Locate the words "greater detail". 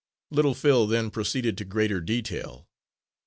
1.63-2.67